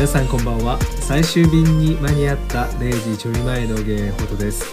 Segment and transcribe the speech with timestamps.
[0.00, 0.80] 皆さんこんばんは。
[1.02, 4.64] 最終便に間に合った0時ちょい前のゲイフォトです。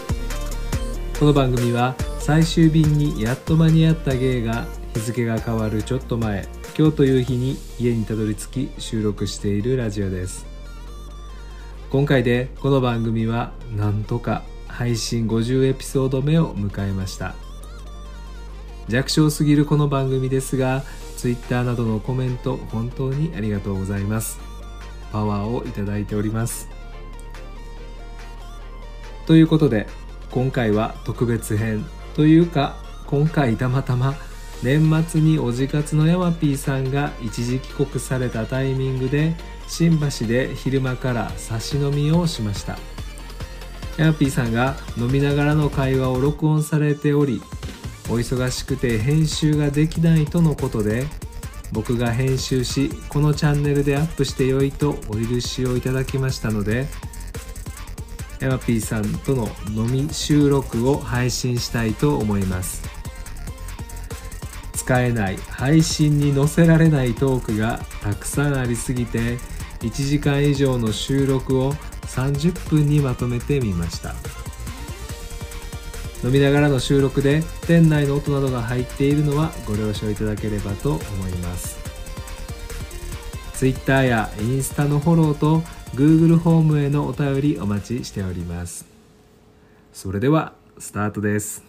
[1.20, 6.48] この番組は最終便にやっと間に合ったゲイが日付が変わるちょっと前
[6.80, 10.46] 今日という日に家にたどり着き収録しているラジオです。
[11.90, 17.36] 今回でこの番組はなんとか配信50エピソード目を迎えました。
[18.88, 20.84] 弱小すぎるこの番組ですが
[21.18, 24.47] Twitter などのコメント本当にありがとうございます。
[25.12, 26.70] パワーをいただいております。
[29.26, 29.88] ということで
[30.32, 34.16] 今回は特別編というか今回たまたま
[34.64, 39.36] 年末におじかつのヤマピーさんが一時帰国されたタイミングで
[39.68, 42.78] 新橋で昼間から差し飲みをしました。
[43.98, 47.42] ヤマピーさんが飲みながらの会話を録音されており
[48.10, 51.08] お忙しくて編集ができないとのことで
[51.72, 56.88] 僕が編集しこのチャンネルでアップしてよいとお許しをいただきましたので
[58.40, 62.98] ヤマピーさんとの飲み収録を配信したいと思います。
[64.88, 69.38] 使えない配信に載せられないトークがたくさんありすぎて
[69.82, 71.74] 1時間以上の収録を
[72.04, 74.16] 30分にまとめてみました。
[76.28, 81.80] 飲みながらの収録で店内の音などが入っているのはご了承いただければと思います。
[83.54, 85.62] Twitter やインスタのフォローと
[85.96, 88.86] Google ホームへのお便りお待ちしております。
[89.94, 91.67] それではスタートです。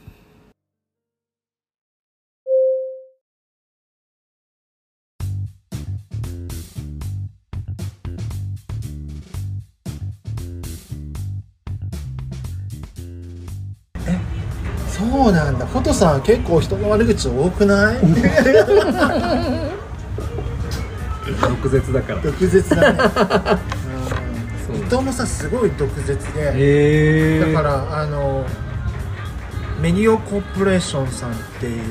[15.98, 17.98] さん結構人の悪口多くない？
[21.40, 22.20] 毒舌だから。
[22.22, 22.98] 毒舌だね。
[24.66, 26.52] そ う伊藤もさすごい毒舌で。
[26.54, 28.44] えー、だからあの
[29.80, 31.82] メニオコーポレーションさんっていう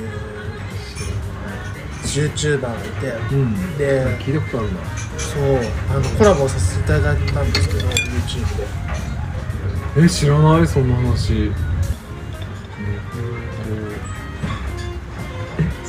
[2.06, 3.14] YouTuber がいて。
[3.32, 3.78] うん。
[3.78, 4.80] で聞いたことあるな。
[5.18, 5.44] そう
[5.92, 8.68] あのコラボさせていただいたんですけど YouTube で。
[10.06, 10.68] え知らない？
[10.68, 11.52] そんな話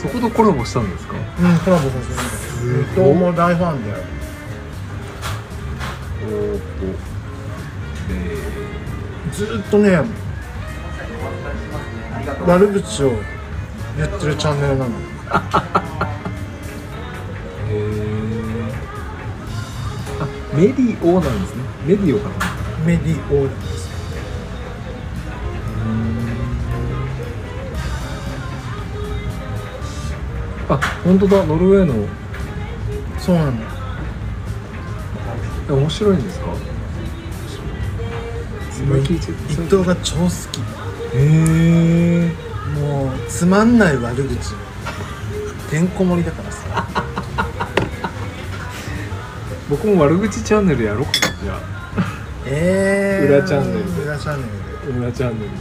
[0.01, 1.15] そことコラボしたんですか？
[1.15, 1.23] うん
[1.59, 2.23] コラボさせていた。
[2.23, 2.29] だ
[2.83, 2.95] い。
[2.95, 3.91] た伊藤も大ファンで。
[6.21, 6.59] おお
[8.11, 8.13] え
[9.33, 10.01] ずっとね
[12.47, 13.13] 悪口を
[13.97, 14.91] 言ってるチャンネルなの。
[14.91, 14.93] ー、
[17.71, 21.63] えー、あメディオなんですね。
[21.87, 22.35] メディオかな？
[22.87, 23.49] メディオ
[30.71, 31.95] あ本当だノルウェーの。
[33.19, 33.67] そうなんだ。
[35.69, 36.47] え面白いんですか？
[38.73, 40.61] それ聞いて伊藤が超好き。
[41.15, 42.33] へえ
[42.81, 44.55] もうつまんない悪口。
[45.71, 46.87] てんこ盛りだからさ。
[49.69, 51.61] 僕も悪口チャンネルやろうかなじゃあ。
[52.47, 54.03] えー、裏チャンネルで。
[54.05, 54.47] 裏チャンネ
[54.87, 54.99] ルで。
[55.01, 55.57] 裏チャンネルで。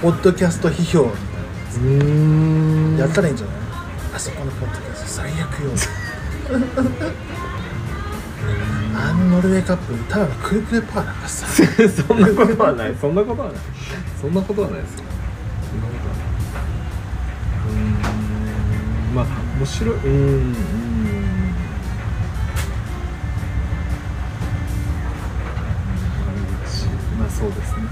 [0.00, 1.12] ポッドキャスト批評
[1.78, 2.96] うーん。
[2.98, 3.56] やったらいいんじゃない？
[4.14, 5.70] あそこのポッドキャスト最悪よ。
[8.94, 11.46] あのノルウェーカップただのクルクルパーなんかさ。
[12.06, 12.94] そんなことはない。
[13.00, 13.56] そんなことはない。
[14.20, 15.04] そんなことはないですよ。
[15.70, 16.24] そんなことはない
[17.68, 19.14] うーん。
[19.14, 19.26] まあ
[19.58, 19.94] 面白い。
[19.94, 20.54] うーん。
[27.18, 27.82] まあそうですね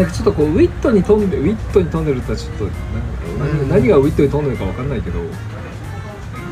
[0.00, 2.64] なんかちょっとこうウィットに飛んでウィットに飛んでるとはちょっと
[3.38, 5.28] 何うん何がウィットに飛んでるかわかんないけどウィ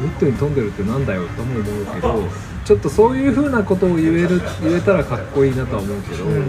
[0.05, 2.29] ットに飛んでるってなんだよとも思うけど
[2.67, 6.45] ちょっとそういうふうなことを言える言えたらかっこいいなとは思うけど、うんうん。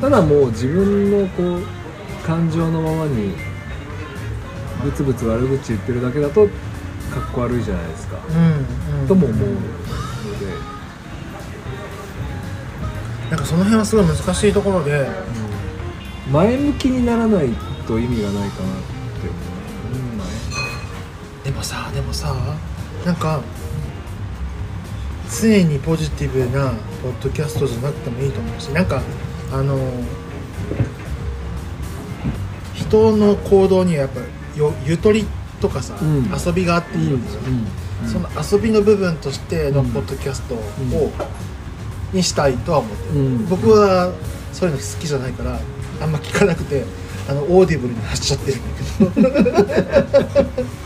[0.00, 3.34] ただもう自分のこう感情のままに
[4.82, 9.06] ブツブツ悪口言ってるだけだとかっこ悪いじゃないですか、うんうん。
[9.06, 9.62] とも思うので。
[13.30, 15.08] なんかその辺はすごい難しいところで
[16.30, 17.48] 前向きにならない
[17.86, 19.36] と意味がないかなって思
[19.94, 20.26] う、うん前。
[21.44, 22.34] でもさでもさ
[23.04, 23.40] なんか
[25.40, 26.72] 常にポジティブな
[27.02, 29.02] ポッドキャストじゃなくてもいいと思うしなんか
[29.52, 29.78] あの
[32.74, 34.20] 人の行動にはやっぱ
[34.56, 35.26] よゆとり
[35.60, 36.30] とかさ、うん。
[36.32, 37.40] 遊びがあっていいんですよ、
[38.06, 38.28] その
[38.58, 40.60] 遊びの部分としてのポッドキャストを、
[42.12, 43.46] にしたいとは思ってる、うん。
[43.48, 44.12] 僕は
[44.52, 45.60] そういうの好きじゃないから
[46.02, 46.84] あんま聞かなくて
[47.28, 50.72] あのオーディブルに走っちゃってるんだけど。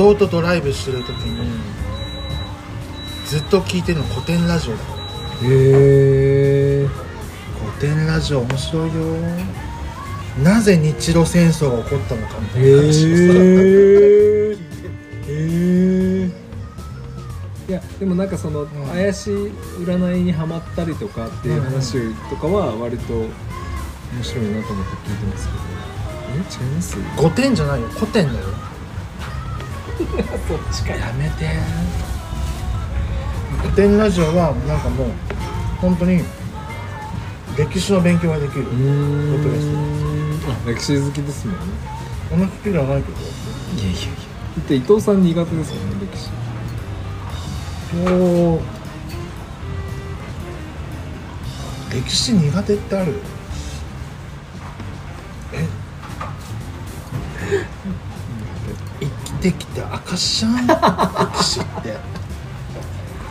[0.00, 1.60] 藤とドライブしてる時に
[3.26, 4.78] ずっと聞いてるの古典ラジオだ。
[5.42, 6.86] へえ
[7.78, 8.92] 古典ラジオ面白いよ。
[10.42, 12.98] なぜ日露戦争が起こったのかみたいな話をさ
[15.28, 15.36] へ
[16.26, 16.30] え
[17.70, 19.34] いやでもなんかその、怪しい
[19.86, 23.30] 占いにはまったりとかっていう話とかは割と面
[24.24, 25.60] 白いなと思って聞いてますけど。
[26.32, 26.96] え違います？
[27.16, 28.46] 古典じゃないよ古典だよ。
[30.02, 31.46] そっちかやめて。
[33.62, 35.08] 古典ラジオはなんかもう
[35.80, 36.24] 本当に
[37.56, 38.64] 歴史の勉強ができる。
[38.64, 38.74] こと
[39.48, 41.60] ですんあ歴史好きですもんね。
[42.30, 43.18] この好きじゃないけど。
[43.20, 44.08] いやいやいや。
[44.56, 46.28] だって伊藤さん苦手ですもんね歴史
[47.92, 48.60] お
[51.92, 53.14] 歴史苦手ってある？
[55.52, 55.66] え？
[59.00, 60.66] 生きてきた証じゃん？
[61.32, 61.96] 歴史って。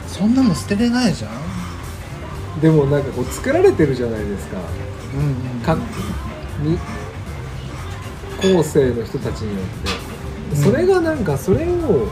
[0.07, 1.31] そんなの捨てれないじゃん？
[2.59, 4.57] でもなんかこう作られてるじゃないですか。
[5.13, 5.77] うんうんか
[6.61, 6.77] に
[8.41, 9.61] 後世の人たちによ
[10.51, 10.57] って。
[10.57, 12.09] それがなんかそれを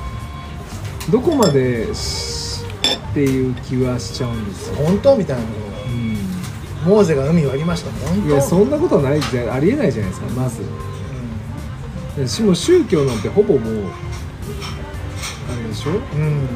[1.09, 2.36] どこまでし
[2.95, 5.15] っていう気はしちゃうんですよ、本当？
[5.17, 5.49] みたいなの
[6.85, 7.91] うん、モーゼが海割りました。
[8.07, 8.27] 本当？
[8.27, 10.61] いやそんなことないじゃありえないじゃないですかまず。
[12.21, 13.83] うしもう宗教なんてほぼもう
[15.51, 15.91] あれでしょ？
[15.91, 16.47] ん、うん、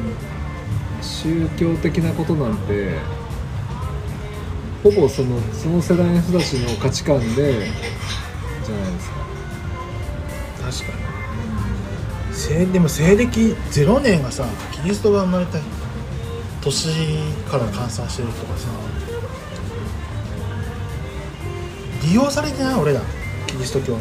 [1.00, 2.98] 宗教的なことなんて
[4.82, 9.16] ほぼそのその世代の人たちの価値観でじゃないですか。
[10.64, 11.02] 確かに。
[12.32, 15.58] せでも西暦0年がさキリストが生まれた
[16.62, 18.68] 年から換算してるとかさ。
[22.04, 23.00] 利用されてない俺ら。
[23.46, 24.00] キリスト教に。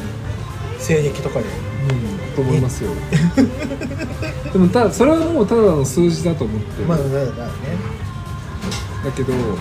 [0.80, 1.46] 西暦とかで。
[1.46, 2.92] うんと思いますよ。
[4.54, 7.32] でもただそれはもうただの数字だと思ってる、まあだだだね。
[9.04, 9.58] だけどなんだろ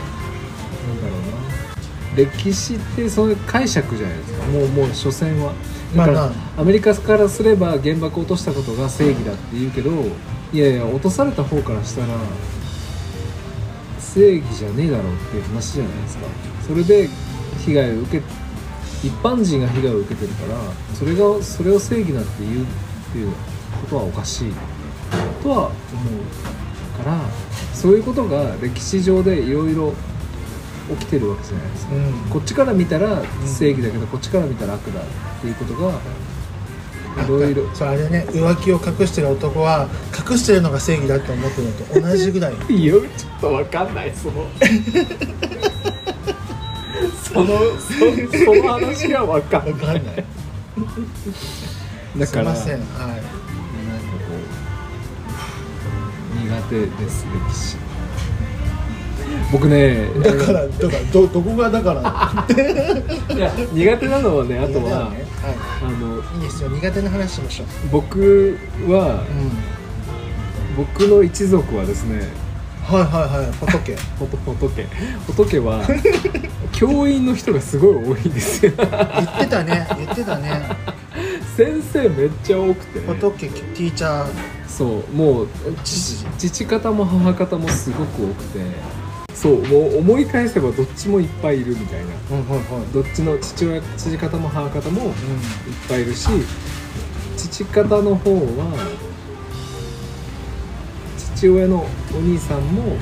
[2.17, 2.25] うな。
[2.25, 4.47] 歴史ってそういう解釈じゃないですか。
[4.47, 5.53] もうもう所詮は。
[5.97, 6.29] だから、まあ。
[6.29, 9.91] まアメリカからすれば原爆を落としたことが正義だって言うけど
[10.53, 12.09] いやいや落とされた方からしたら
[14.15, 16.27] 正義じゃねえだろうっていう話じゃないですか。
[16.67, 17.09] それで
[17.65, 18.25] 被害を受け
[19.07, 20.59] 一般人が被害を受けてるから
[20.95, 22.67] それがそれを正義だって言うっ
[23.13, 23.37] ていうこ
[23.89, 24.53] とはおかしい。
[25.43, 27.19] とは思うから
[27.73, 29.95] そういうことが歴史上でいろいろ
[30.91, 32.13] 起きてるわけじゃないですか、うん。
[32.31, 35.05] こっちから見たら正義だけど、こっちから見たら悪だっ
[35.41, 35.99] ていうことが
[37.17, 39.89] いろいろそうあれね浮気を隠してる男は
[40.31, 42.55] 隠してるのが正義だって思ってるのと同じぐらい。
[42.73, 44.47] いやちょっとわかんない その。
[47.23, 47.47] その
[47.79, 49.73] そその話がわかんない。
[49.73, 50.25] 分かんない。
[52.19, 52.77] だからすいませんはい。
[52.77, 53.23] なんか
[54.27, 54.35] こ
[56.35, 57.90] う苦手です歴史
[59.53, 62.47] 僕ねだからだからどどこがだから。
[63.35, 64.91] いや苦手なのはねあとは、ね。
[64.91, 65.11] は
[65.83, 67.67] あのい、いいですよ苦手な話しましょう。
[67.91, 69.25] 僕は
[70.77, 70.85] うん。
[70.85, 72.29] 僕の一族はですね
[72.91, 73.97] はいはいはい仏。
[74.19, 74.87] 仏。
[75.27, 75.83] 仏は
[76.73, 78.73] 教員の人がすごい多いんですよ。
[78.77, 80.63] 言ってたね言ってたね。
[81.57, 83.01] 先生めっちゃ多くて。
[83.01, 84.27] 仏ティーチャー。
[84.69, 85.49] そうもう
[85.85, 86.25] 父。
[86.39, 88.61] 父方も母方もすごく多くて
[89.35, 92.37] そうもう思い返せばどっちもいっぱいいるみたいな。
[92.39, 95.15] うんはいはいどっちの父親父方も母方もいっう
[95.89, 96.29] ぱいいるし
[97.37, 98.97] 父方の方は
[101.37, 102.97] 父親のお兄さんも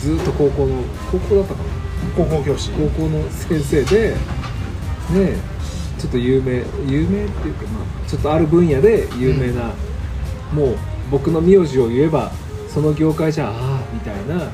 [0.00, 1.68] ずっと高校の高校だったかな。
[1.68, 2.70] ん高校教師。
[2.70, 4.10] 高校の先生で
[5.10, 5.54] ね
[5.98, 9.72] ちょっと有名有名っていうかまあちょっとある分野で有名な、
[10.52, 10.76] もう
[11.10, 12.32] 僕の名字を言えば
[12.68, 14.50] その業界じゃああみたいな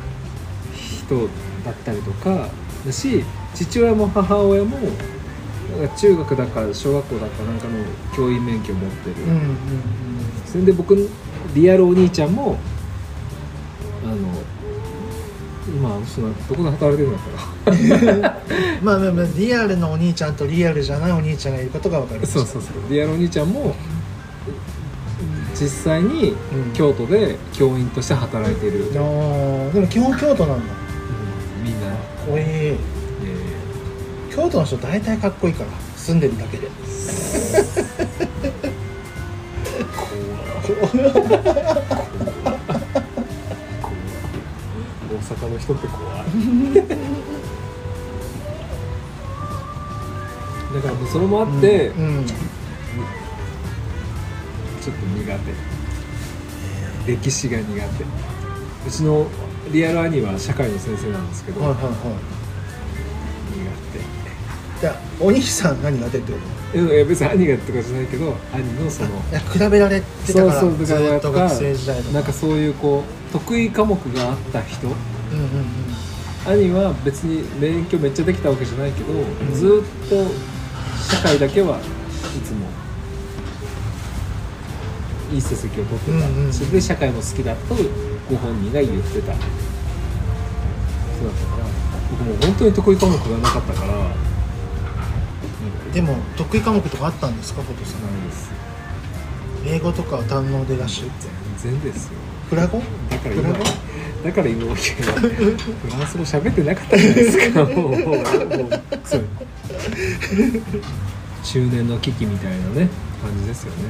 [1.11, 1.29] 人
[1.65, 2.49] だったりとか
[2.87, 3.25] だし
[3.55, 7.73] 父親も母親もなんか中学だか小学校だかなんかの
[8.17, 9.57] 教員免許を持ってる、うんうん
[10.47, 10.97] それで僕
[11.55, 12.57] リアルお兄ちゃんも
[14.05, 14.17] あの
[15.69, 18.33] 今そのどこで働いてるのかな
[18.83, 22.93] うん まあまあまあリアルのお兄ちゃんとリアルじゃないお兄ちゃんがいることが分かりまそうそうそう。
[22.93, 23.77] リアルお兄ちゃんも
[25.55, 26.73] 実際にうん。
[26.73, 30.80] 京都で教員として働いてる、あーでも基本京都なんだ
[32.31, 32.45] こいい。
[32.45, 32.79] え
[34.31, 36.69] 京都の人大体かっこいいから住んでるだけで。
[36.69, 36.73] 大
[45.23, 46.25] 阪の人って怖い。
[50.73, 52.25] だからもうそれもあって、うん。
[52.27, 55.39] ちょっと苦
[57.07, 57.13] 手。
[57.13, 58.05] 歴史が苦手。
[58.05, 59.27] うちの
[59.73, 61.95] リアル兄は社会の先生なんですけど、はいはいはい。
[64.81, 71.45] じゃあお兄さん何が出てるの苦手いや別に兄がとかじゃないけど兄のそのいや比べられてたそうからそうだからやっずっと学
[72.15, 74.87] なんかそういうこう得意科目があった人。
[74.89, 75.91] うんうんうん。
[76.47, 79.13] 兄は別に勉強めっちゃできたわけじゃないけど、
[79.53, 80.25] ずーっと
[81.15, 81.81] 社会だけはい
[82.41, 82.67] つも
[85.31, 86.53] いい成績を取ってた、うんうん。
[86.53, 87.77] それで社会も好きだと
[88.31, 89.35] ご本人が言ってた
[91.21, 91.65] 人だったから
[92.11, 93.93] 僕もう本当に得意科目がなかったから。
[95.93, 98.03] でも得意科目とかあったんですかことさん？
[98.03, 98.51] ないです。
[99.67, 101.11] 英語とかは堪能でらっしゃる？
[101.59, 102.13] 全然ですよ。
[102.49, 103.65] フラゴだから今フラゴ
[104.25, 108.21] だから今フランス語喋ってなかったじゃないですかもう もう。
[111.43, 112.89] 中年の危機みたいなね
[113.23, 113.89] 感じですよね。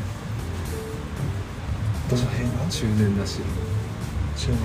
[2.10, 2.50] どの辺が？
[2.70, 3.38] 中年だし。
[4.37, 4.58] 中年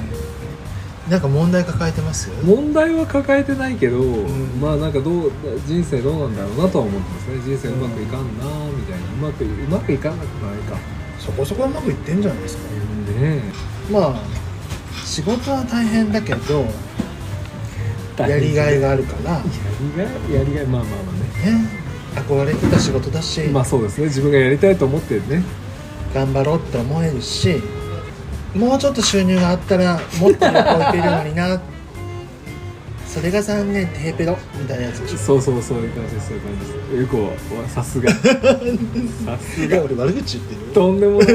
[1.09, 2.31] なんか問題抱えてます？
[2.43, 4.59] 問題は抱えてないけど、ん。
[4.59, 5.31] まあなんかどう
[5.67, 7.37] 人生どうなんだろうなとは思ってますね。
[7.45, 8.45] 人生うまくいかんな
[8.75, 9.05] みたいな。
[9.05, 10.77] うまくうまくいかなくないか。
[11.19, 12.63] そこそこうまくいってんじゃないですか。
[13.19, 13.41] ね
[13.91, 14.15] まあ
[15.05, 16.65] 仕事は大変だけど
[18.17, 19.31] えやりがいがあるから。
[19.33, 20.65] やりがいやりがい。
[20.65, 21.51] まあまあまあね。
[21.51, 21.67] ね。
[22.15, 24.05] 憧れてた仕事だし、まあそうですね。
[24.05, 25.43] 自分がやりたいと思ってね。
[26.13, 27.61] 頑張ろうって思えるし
[28.55, 31.61] もうちょっと収入があったらもっと旅行行けるのにな
[33.05, 35.17] それが残念テーペロみたいなやつでしょ。
[35.17, 37.29] そうそうそういう感じですそういう感じですよくわ
[37.69, 38.11] さすが。
[38.11, 38.19] さ
[39.39, 39.83] すが。
[39.83, 41.27] 俺悪口言ってるとんでもない。
[41.27, 41.33] さ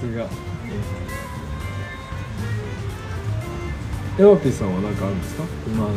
[0.00, 0.26] すが。
[4.18, 4.52] ヤマピー。
[4.52, 5.44] さんは何かあるんですか？
[5.64, 5.88] 不満。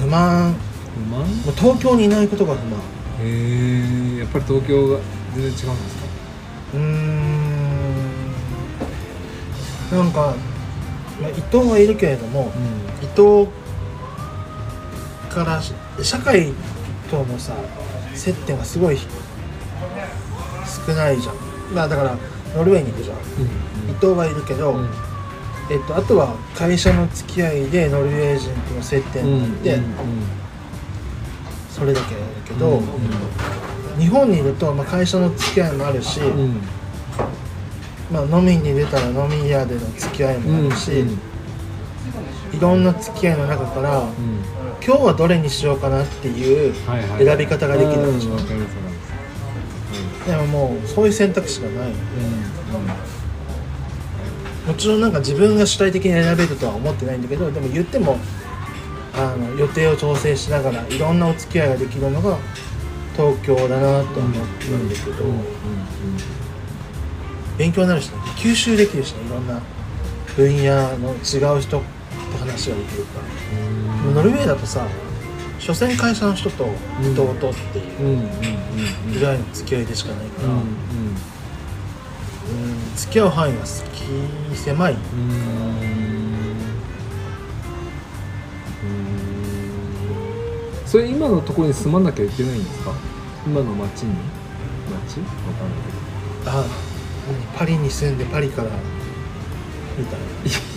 [0.00, 0.54] 不満。
[0.94, 1.20] 不満？
[1.20, 2.80] もう東京にいないことが不満。
[3.20, 4.98] へえやっぱり東京が
[5.34, 5.66] 全然違うんです
[5.98, 6.05] か？
[6.74, 7.36] うーん。
[9.92, 10.34] なんか、
[11.20, 12.52] まあ、伊藤はいるけれども
[13.00, 13.48] 伊藤
[15.30, 16.52] からし社会
[17.10, 17.54] とのさ
[18.14, 21.34] 接点がすごい少ないじゃん。
[21.74, 22.16] まあだから
[22.56, 23.16] ノルウェーに行くじゃん。
[23.18, 23.24] うん。
[23.90, 24.90] 伊藤はいるけど、うん。
[25.70, 29.78] えっと、あとは会社の付き合いでノルウェー人との接点があって、
[31.70, 32.82] それだけだけど、
[33.98, 36.40] 日本にいると、まあ、会社の付き合いもあるし、うん。
[36.40, 36.60] うん
[38.12, 41.18] まあ、飲みに出たら飲み屋での付き合いもあるし、うん
[42.52, 44.08] いろんな付き合いの中から、うん。
[44.82, 47.24] 今日はどれにしようかなっていうはいはい。
[47.24, 50.30] 選び方ができるんじゃんうわかりますわかります。
[50.30, 51.88] でももうそういう選択肢がない。
[51.88, 51.94] うん。
[54.66, 58.18] もちろんなんか自分が主体的に選べるとは思ってないんだけどでも言っても
[59.14, 62.36] あの予定を調整しながらいろんなお付き合いができるのが
[63.16, 65.24] 東京だなとは思ってるんだけど、
[67.56, 69.62] 勉強になるしね吸収できるしねいろんな
[70.36, 71.82] 分野の違う人と
[72.38, 74.86] 話ができるから、ノルウェーだとさ
[75.58, 77.82] 所詮会社の人と弟ってい
[78.14, 78.28] う
[79.14, 80.48] ぐらいの付き合いでしかないから、
[82.96, 84.92] 付き合う範囲が好き狭い。
[84.92, 86.15] うん
[90.86, 92.92] それ今のところに住まなきゃいけないんですか？
[93.44, 94.14] 今の町に？
[95.06, 96.64] 町わかんないあ
[97.28, 97.58] 何？
[97.58, 98.70] パリに住んでパリから
[99.98, 100.16] みた？
[100.16, 100.20] い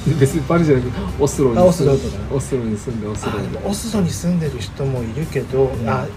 [0.05, 3.53] けど別にパリじゃなくてオスロにあオスロオスロに住んでオスロに。
[3.53, 5.87] なあオスロに住んでる人もいるけど、ん。
[5.87, 6.07] ああの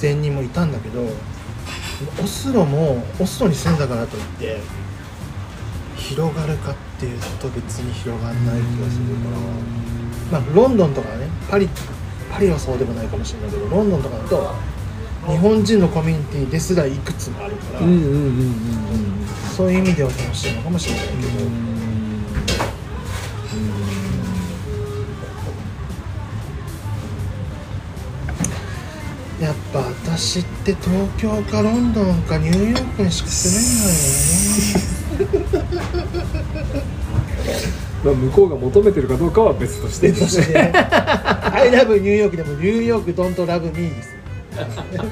[0.00, 1.02] 前人もいたんだけど
[2.22, 4.58] オスロもオスロに住んだからといって
[5.96, 9.30] 広がるかっていうと別に広がらない気がするか
[10.32, 10.40] ら。
[10.40, 11.68] まあロンドンとかはねパリ
[12.30, 14.54] パリはそうでもないかもしれないけどロンドンとかだと
[15.26, 17.80] 日本人のコミュニティですらいくつもあるから、
[19.54, 21.22] そういう意味では楽しいのかもしれないけど、
[29.44, 33.60] やっぱ私って東京かロンドンかニューヨークにしか住め
[37.52, 40.10] ないまあ向こうが求めてるかどうかは別として。
[40.10, 40.28] のよね。
[40.28, 44.14] そして、I love ニューヨークでもニューヨーク don't love me です。
[44.14, 44.18] よ。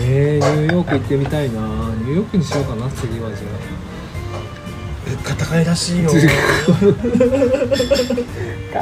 [0.00, 1.60] えー、ニューヨーク行ってみたいな。
[1.60, 3.38] ニューヨークにしようかな次はじゃ
[5.06, 6.10] 物価高いらしいよ。
[6.10, 6.12] あ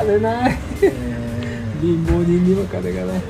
[0.02, 0.58] 金ない。
[0.82, 0.92] え。
[1.80, 3.18] 貧乏人には金がない。
[3.18, 3.22] ー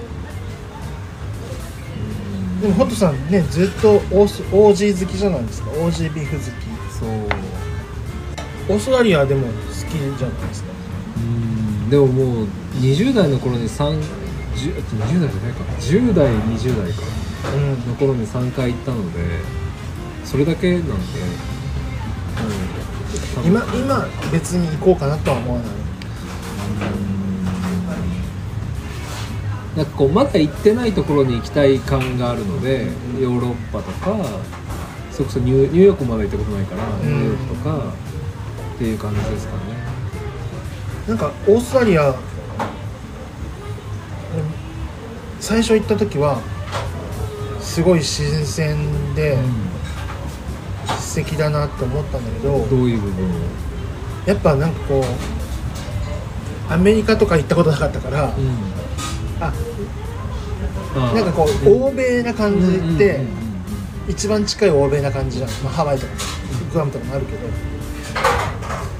[2.61, 5.71] でもホットさんねずっとオースオージー好きじゃないですか？
[5.71, 6.47] オージービーフ好き。
[6.99, 7.09] そう。
[8.69, 10.71] オーストラリアでも好きじゃないですか？
[11.19, 11.87] うん。
[11.87, 12.47] んでももう
[12.81, 14.01] 20代の頃に3
[14.57, 15.65] 10 20代じゃないか。
[15.81, 17.03] 10代20代か。
[17.55, 17.89] うん。
[17.89, 19.21] の頃に3回行ったので
[20.25, 20.93] それだけなんで、
[23.39, 25.69] うん、今今別に行こうかなとは思わない？
[29.77, 32.87] なんかこうまだ行ってないところに行きたい感があるので
[33.21, 34.17] ヨーロッパとか
[35.13, 37.01] それこそニューニューヨークまだ行ったことないから、ん。
[37.01, 37.93] ニューヨークとか
[38.75, 39.61] っていう感じですかね。
[41.09, 42.17] なんかオーストラリアうん
[45.41, 46.41] 最初行った時は
[47.61, 49.39] すごい新鮮で
[50.99, 53.29] 素敵だなって思ったんだけどどういう部分を、
[54.27, 55.05] やっぱなんかこ
[56.69, 58.35] うアメリカとか行ったことなかったから、あ
[59.41, 59.53] あ
[61.15, 61.83] なんかこう、うん。
[61.85, 63.29] 欧米な感じうんで、うんうん。
[64.09, 66.13] 一番近い欧米な感じじゃん、まあ、ハワイとか
[66.73, 67.39] グアムとかもあるけど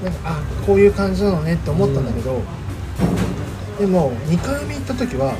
[0.03, 2.41] なんかあこういう感じなのねって思ったんだけど、
[3.79, 5.35] でも2回目行った時は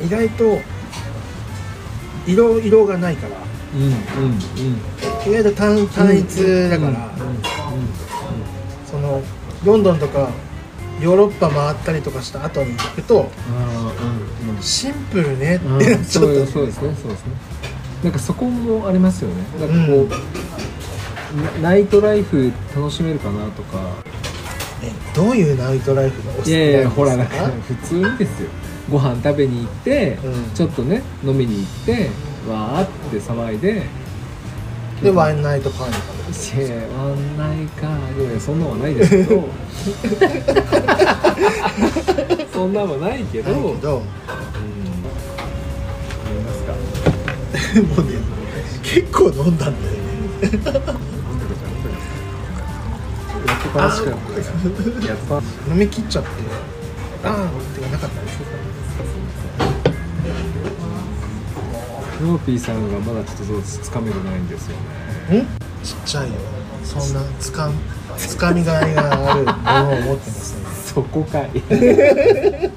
[0.00, 0.58] 意外と
[2.26, 3.36] 色色がないから
[3.74, 5.30] うんうんうん。
[5.30, 6.98] 意外と単単一だから、うんうんうん。
[8.86, 9.20] その
[9.64, 10.30] ロンドンとか
[11.04, 13.52] ヨーロッパ回ったりとかした後に行くとう
[14.50, 17.24] んうんシンプルねってあなーっちゃったそうですそうですねそうです。
[17.26, 17.32] ね
[18.04, 19.42] なんかそこもありますよね。
[19.58, 20.08] なんかこ
[21.38, 23.78] う、なナイトライフ楽しめるかなとか。
[24.82, 28.50] えどういうナイトライフがお好きいやいやなんほらなんですかか普通にですよ。
[28.90, 30.50] ご飯食べに行って、うん。
[30.54, 32.10] ちょっとね飲みに行って
[32.48, 33.82] わーって騒いで
[35.02, 35.94] でワンナイトパーニ
[36.66, 39.44] いやワンナイかいやいやそんなんはないですけど。
[42.52, 43.52] そんなんはないけど。
[43.52, 44.02] だけど。
[46.44, 46.72] ますか。
[47.82, 48.18] もうね
[48.82, 49.98] 結構飲んだんだよね。
[53.74, 53.80] や
[55.14, 56.28] っぱ飲み切っちゃって
[57.24, 58.38] ああってかなかったです
[62.24, 64.76] ノーピーさんがまだちょっとつかめてないんですよ
[65.28, 65.40] ね。
[65.42, 65.46] ん
[65.84, 66.34] ちっちゃいよ。
[66.82, 67.74] そんなつかん
[68.16, 69.52] つかみがいがあるも
[70.02, 70.64] のを持ってますね。
[70.94, 71.50] そこかい。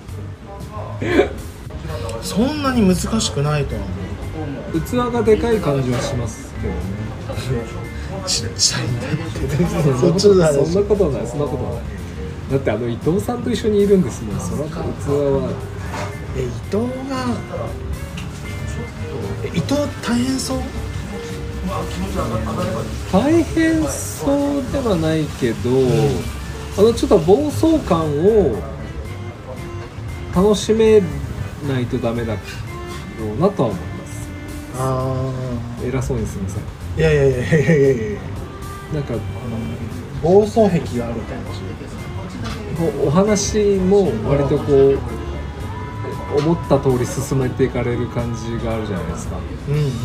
[2.22, 3.90] そんなに難しくないとは思
[4.74, 4.82] う。
[4.82, 6.80] 器がでかい感じはしますけどね。
[8.28, 9.66] ちっちゃいんだって。
[9.98, 11.82] そっちの話そんなことないそんなことない。
[12.52, 14.40] だってあの伊藤さんと一緒にいるんですもん。
[14.42, 15.50] そら器は。
[16.36, 17.26] え伊藤が
[17.87, 17.87] え
[19.54, 20.62] 伊藤大変そう？
[23.12, 25.70] 大変そうではないけど、
[26.78, 28.56] あのちょっと暴走感を
[30.34, 31.02] 楽しめ
[31.68, 32.40] ないとダメだろ
[33.38, 34.30] うなとは思います。
[34.80, 35.34] あ
[35.84, 36.62] 偉そうにすみません。
[36.62, 36.66] あ
[36.98, 38.20] いやいやいやいやいやいや。
[38.94, 39.14] なんか
[40.24, 41.38] 暴走癖がある感
[42.78, 45.00] こうお話も割とこう
[46.36, 49.38] 思った通り進めていかれる感じがあるじゃないですか。
[49.68, 49.92] じうんうんうんうん。
[49.92, 49.98] うん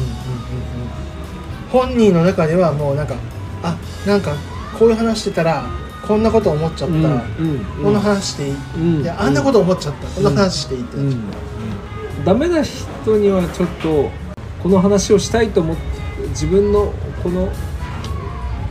[1.72, 3.14] 本人の中ではもうなんか
[3.62, 3.74] あ
[4.06, 4.34] なんか
[4.78, 5.64] こういう話してたら
[6.06, 10.98] こんなこと思っちゃった、うんこの話していい、うんいやあんなこと思っちゃった、この話していいって。
[10.98, 11.20] なっちゃう
[12.20, 12.24] ん。
[12.26, 14.10] ダメな人にはちょっと
[14.62, 15.82] この話をしたいと思って
[16.28, 17.50] 自分のこの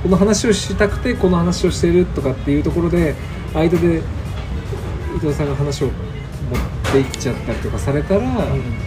[0.03, 3.15] この話をしたくてこの話をしているとかっていうところで
[3.53, 4.03] 間で
[5.15, 5.93] 伊藤さんが話を持
[6.91, 8.25] っていっちゃったりとかされたら、ん。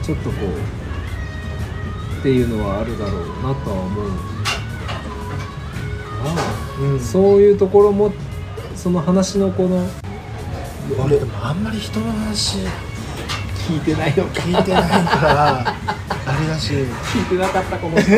[0.02, 4.10] ちょっとこうっていうのはあるだろうなとは思う。
[4.10, 4.16] か
[6.82, 7.00] ら、うん。
[7.00, 8.12] そういうところも
[8.76, 9.88] その話のこの
[11.02, 12.58] 俺でもあんまり人の話
[13.66, 14.30] 聞いてないのか。
[14.40, 15.20] 聞いてないか。
[15.22, 16.74] らあれだし。
[16.74, 18.10] 聞いてなかったこの人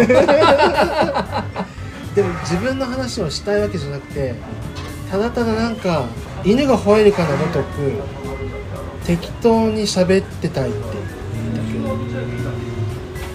[2.17, 4.35] でも自分の話をしたいわけじゃなくて
[5.11, 6.07] ただただなんか
[6.45, 8.26] 犬が吠えるかのごとく
[9.07, 10.79] 適当に喋ってたいって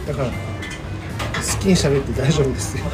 [0.07, 0.33] だから好
[1.59, 2.83] きに喋って大丈夫ですよ。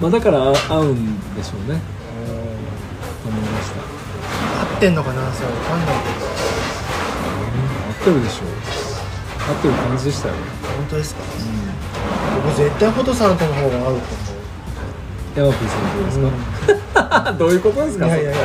[0.00, 1.80] まあだから合うんでしょうね。
[3.22, 3.76] と思いました。
[4.62, 5.48] 合ってんのかなそれ。
[5.48, 5.98] わかんない合
[8.00, 8.46] ってるでしょう。
[9.48, 11.20] 合ってる感じでしたよ、けど本当ですか、
[12.44, 13.92] 僕絶対フォトさんとの方が合うと思
[15.36, 15.38] う。
[15.38, 16.18] ヤマピーさんどうです
[16.94, 18.06] か、 どういうことですか？
[18.06, 18.40] いやいやいや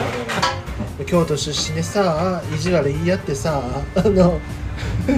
[1.05, 3.61] 京都出身でさ意地悪言い合ってさ
[3.95, 4.39] あの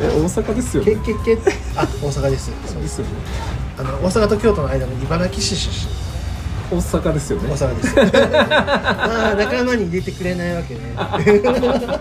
[0.00, 1.38] え大阪ですよけねけけ
[1.76, 2.50] あ大阪です。
[2.66, 2.82] そう。
[2.82, 3.10] ですよね。
[3.78, 5.90] あの大阪と京都の間の茨城市出身。
[6.78, 7.48] 大阪ですよね？
[7.50, 7.94] 大阪です。
[8.16, 10.80] ああ仲間に入れてくれないわけね。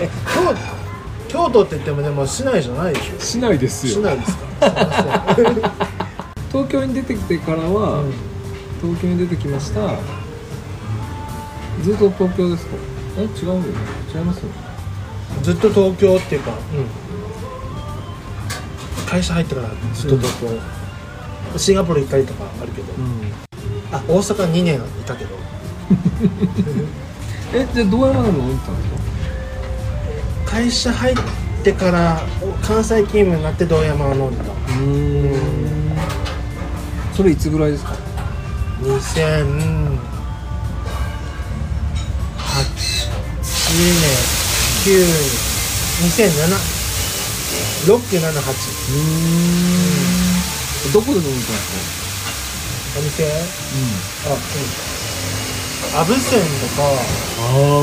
[0.00, 0.54] え京
[1.28, 3.20] 京都って言ってもでも市内じゃないでしょ？
[3.20, 3.92] 市内ですよ。
[3.94, 5.34] 市内ですか？
[5.34, 5.95] すいません
[6.56, 8.12] 東京に出てきてからは、うん。
[8.80, 9.80] 東京に出てきました。
[11.82, 12.76] ずっと東京ですか？
[13.18, 13.54] え違うよ。
[14.14, 14.48] 違いますよ。
[15.42, 16.52] ずっと東京っていうか、
[19.06, 20.40] 会社入ってからずっと東
[21.52, 23.32] 京、シンガポール行ったりとかあるけど、うん。
[23.92, 25.30] あ大阪2年いたけど。
[27.54, 28.88] えじゃあどうやらの行ったんです
[30.44, 30.50] か？
[30.56, 31.16] 会社入っ
[31.62, 32.22] てから
[32.62, 34.44] 関西勤務になって堂山を飲んだ
[34.78, 35.65] うん
[37.16, 37.94] それいつぐらいですか
[38.82, 39.00] ？2008 9
[43.80, 44.20] 年
[44.84, 45.08] 9年
[46.12, 46.76] 2007
[47.86, 47.96] 678
[48.92, 49.00] う
[50.88, 50.92] ん。
[50.92, 51.96] どこで飲んでたんです
[52.98, 53.24] お店？
[53.24, 53.32] か
[54.26, 54.36] あ
[55.96, 56.00] うん。
[56.00, 56.82] アブセンとか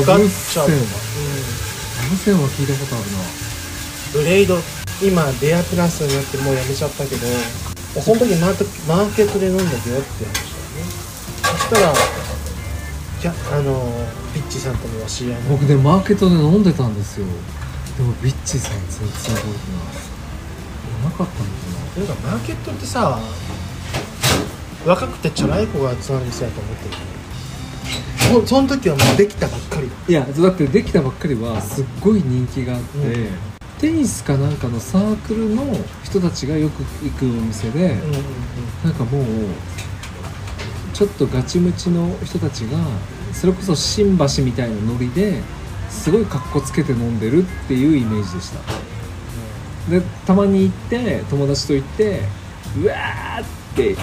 [0.06, 0.74] ガッチャとか、
[2.06, 2.34] アブセン。
[2.40, 3.18] は聞いたことあるな。
[3.18, 4.60] うん、ブレイド
[5.02, 7.26] 今レアプラスになってもうやめちゃったけど
[8.00, 10.90] その時マートマーケットで飲んだけよって話だよね。
[11.42, 11.94] そしたら
[13.20, 15.50] じゃあのピッチさんともお知り合いの。
[15.50, 17.26] 僕ねマーケットで飲んでたんですよ。
[17.96, 19.50] でもビッチさん全然覚えてな
[20.10, 20.14] い。
[21.04, 21.44] なかったのか
[21.94, 23.20] というかマーケットってさ
[24.86, 26.94] 若くてチャラい子が集まる店だと思ってる
[28.42, 33.53] そその時はもうできたばっかりいやだってできたばっかりはすっごい人気があって、うん
[33.84, 35.62] テニスかなんかのサークルの
[36.02, 38.24] 人たちがよく行くお店で、うんうん
[38.82, 39.24] なんかもう
[40.94, 42.78] ちょっとガチムチの人たちが
[43.32, 45.42] それこそ新橋みたいなノリで
[45.90, 48.60] すごい格好つけて飲んでるっていうイメージでした。
[49.90, 52.20] でたまに行って友達と行って
[52.78, 53.96] うわーって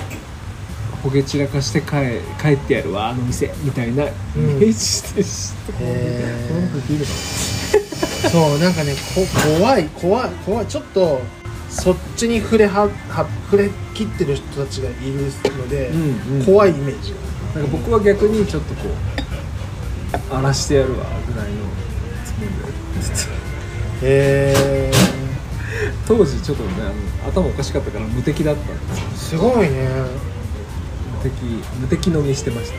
[1.01, 6.59] ほげ散らかして帰帰ってやるわあの店みたいなイメージでした、へー。
[6.59, 7.60] なんか聞いてた
[8.29, 9.25] そうなんかねこ
[9.57, 10.65] 怖い怖い怖い。
[10.67, 11.21] ちょっと
[11.69, 16.45] そっちに触れはは触れ切ってる人たちがいるので、うんうん。
[16.45, 17.13] 怖いイメージ
[17.55, 21.55] なんか僕は逆にちょっとこう荒らしてやるわぐらいの
[22.25, 22.49] つもり
[24.01, 24.91] でへえ
[26.07, 26.69] 当時ちょっとね
[27.23, 29.41] あの頭おかしかったから無敵だったんですよ。
[29.41, 29.87] すごいね。
[31.23, 31.43] 無敵
[31.79, 32.71] 無敵飲みしてまし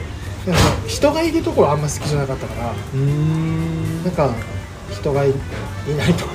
[0.44, 0.50] た。
[0.50, 4.04] なんか人がいるところあんま好きじゃなかったからうん。
[4.04, 4.34] なんか
[4.90, 5.34] 人がいい
[5.96, 6.32] ないとこ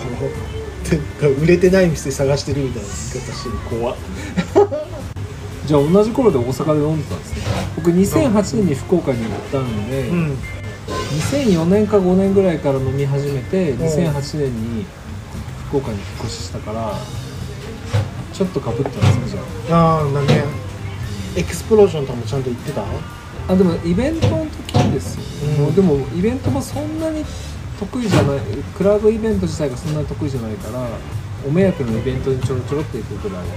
[1.22, 3.58] ろ売れてない店探してるみたいな言い方してる。
[3.80, 3.98] 怖っ。
[5.66, 7.42] じゃあ同じ頃で大阪で飲んでたんですね。
[7.76, 10.38] 僕2008年に福岡に行ったんで、うん。
[10.88, 13.78] 2004年か5年ぐらいから飲み始めてん。
[13.78, 14.86] 2008年に
[15.68, 16.94] 福岡に引っ越ししたから
[18.32, 20.00] ちょっとかぶったんですよじゃあ。
[20.02, 20.44] あなんね
[21.36, 22.82] エクスプロージョンとかもちゃんと言ってた？
[22.82, 22.86] あ
[23.50, 25.24] あでもイベントの時ですよ、
[25.58, 25.66] うん。
[25.66, 27.26] もうでもイベントもそんなに
[27.80, 28.40] 得意じゃない
[28.76, 30.88] クラブイベント自体がそんなに得意じゃないから
[31.48, 33.48] お目当てのイベントにちょろちょろっていくぐらい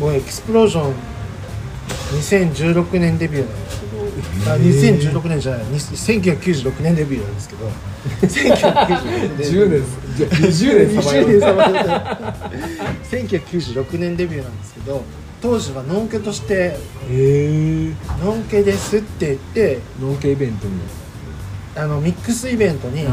[0.00, 0.94] もうエクスプロージョン
[2.12, 5.12] 2016年デビューなんですけど、あへー。
[5.12, 7.68] 2016年じゃないに1996年デビューなんですけど。
[8.20, 9.50] 1996年。
[9.50, 10.02] 10年。
[10.16, 11.74] じゃ20年さまよ20年さまよ
[13.04, 15.02] 1996年デビューなんですけど
[15.40, 16.76] 当時はノンケとしてへ
[17.10, 20.74] え「ノンケです」って言ってノンケイベントに
[21.74, 23.06] あのミックスイベントに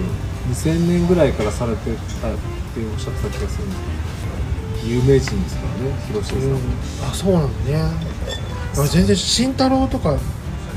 [0.49, 1.99] 2000年ぐらいからされてたって
[2.91, 3.91] おっしゃってた気がするんですけど
[4.83, 6.57] 有名人ですからねひろしさん、うん。
[7.09, 7.51] あそうなのね。
[8.77, 10.17] あ全然慎太郎とか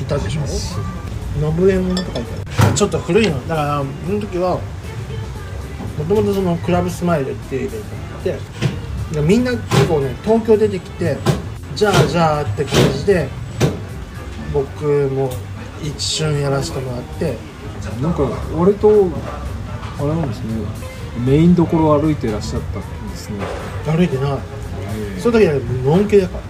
[0.01, 0.47] いたでしょ？
[0.47, 0.83] 信
[1.57, 2.73] 右衛門とかいた。
[2.73, 3.49] ちょっと古いの。
[3.49, 4.61] だからその時は
[5.99, 8.39] もともとそのクラブスマイルっていうイベントがあって
[9.15, 11.17] でみんな結構ね東京出てきて
[11.77, 13.29] じゃあじゃあって感じで
[14.53, 15.31] 僕も
[15.83, 17.37] 一瞬やらせてもらって。
[18.01, 18.23] なんか
[18.57, 20.55] 割とあれなんですね
[21.19, 23.39] メインどころを歩いてらっしゃったんですね。
[23.87, 24.39] 歩いてない。
[25.17, 26.43] えその時はのんけだから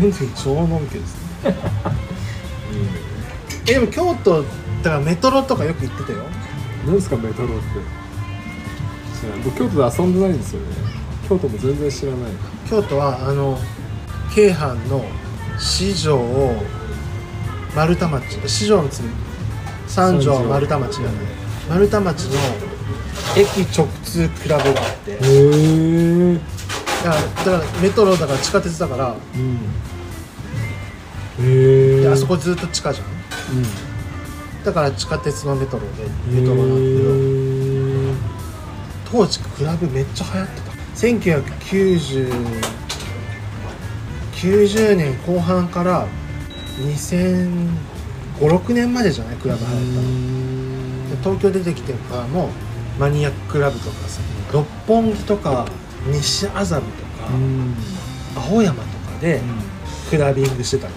[0.00, 1.54] 本当に超のんけですね
[3.68, 6.24] えでも京都だからメトロとかよく行ってたよ。
[6.84, 7.56] 何ですかメトロって。
[9.44, 10.66] 僕京都で遊んでないんですよね。
[11.28, 12.30] 京都も全然知らない。
[12.68, 13.58] 京都はあの
[14.34, 15.04] 京阪の
[15.58, 16.62] 四条を
[17.74, 19.08] 丸太町四条の次
[19.88, 20.48] 三条三条。
[20.50, 21.24] 丸太町なんで
[21.68, 22.30] 丸太町の
[23.36, 26.38] 駅直通クラブがあってへえ
[27.04, 29.56] だからだからメトロだから地下鉄だからうん。
[31.44, 33.06] へえであそこずっと地下じゃん。
[33.58, 33.64] うん。
[34.64, 35.88] だから地下鉄のメトロで
[36.28, 38.14] メトロなんだけどへ
[39.10, 40.66] 当時クラブめっちゃ流行ってた。
[40.96, 42.32] 1990
[44.32, 46.06] 90年後半から
[46.78, 49.36] 2005,6年までじゃない？
[49.36, 50.02] クラブ流行ったの。
[51.10, 52.50] で東京出てきてからも
[52.98, 54.20] マニアッククラブとかさ
[54.52, 55.66] 六本木とか
[56.10, 57.74] 西麻布とか、うん。
[58.36, 59.40] 青山とかで
[60.10, 60.92] クラビングしてたの。
[60.92, 60.96] へ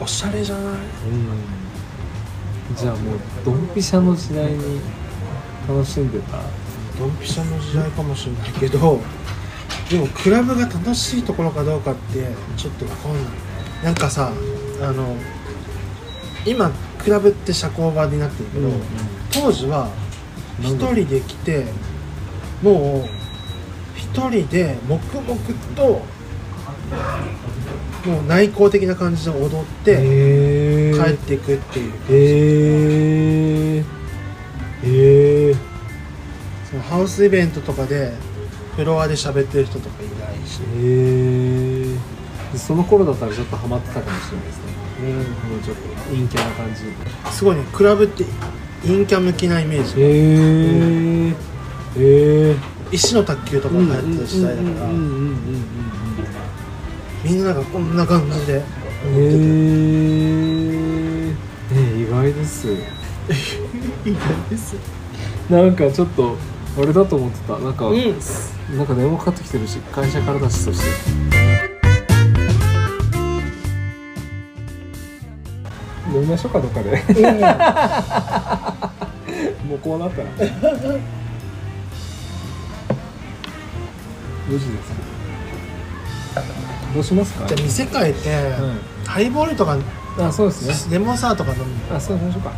[0.00, 0.74] おしゃれじゃない？
[2.72, 4.80] えじゃあもうドンピシャの時代に
[5.68, 6.38] 楽しんでた？
[6.98, 9.00] ドンピシャの時代かもしれないけど
[9.90, 13.24] でもクラブが楽しいところかどうかってちょっと分かんない
[13.84, 14.32] なんかさ
[14.82, 15.16] あの
[16.46, 18.70] 今クラブって社交場になってるけど、
[19.32, 19.88] 当時は
[20.60, 21.66] 一人で来て
[22.62, 23.08] もう
[23.96, 25.40] 一人で黙々
[25.74, 26.02] と
[28.06, 33.84] もう内向的な感じで踊って帰っていくっていうへえ
[34.84, 35.54] へえ
[36.70, 38.12] そのハウスイベントとかで
[38.76, 41.94] フロアで喋ってる人とかいないし、へ
[42.54, 44.72] えその頃だったらちょっとハマってたかもしれないですね。
[45.50, 46.80] もうちょっと陰キャな感じ。
[47.32, 48.24] すごいねクラブって
[48.82, 50.04] 陰キャ向きなイメージ、へ
[51.28, 51.34] え
[51.98, 52.56] へえ
[52.90, 54.86] 石の卓球とかが流行ってた時代だから、
[57.24, 58.54] みんながこんな感じで。
[58.54, 58.60] へ
[59.04, 59.38] 踊っ
[61.68, 62.68] てえね意外です。
[62.68, 62.72] て
[64.08, 64.16] いい
[64.48, 64.76] です。
[65.50, 66.36] なんかちょっと
[66.78, 67.58] あれだと思ってた。
[67.58, 67.96] なんか、うん。
[68.76, 70.86] なんか電話かかってきてるし会社からだしそして。
[76.12, 76.90] 飲みましょうかどっかで
[79.70, 80.28] もうこうなったら。
[84.50, 84.90] 4時です
[86.92, 87.46] どうしますか？
[87.46, 88.74] じゃあ店変えて、は
[89.06, 89.80] ハイボールとかい、
[90.18, 90.94] あそうですね。
[90.94, 92.52] レモンサワーとか飲むあそうしましょうか